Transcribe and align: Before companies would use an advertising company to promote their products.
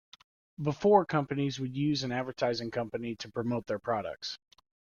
Before 0.59 1.05
companies 1.05 1.59
would 1.59 1.77
use 1.77 2.01
an 2.01 2.11
advertising 2.11 2.71
company 2.71 3.15
to 3.17 3.29
promote 3.29 3.67
their 3.67 3.77
products. 3.77 4.39